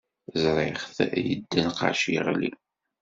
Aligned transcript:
Ẓriɣ-t 0.41 0.97
yendeqqac, 1.27 2.01
yeɣli. 2.13 2.51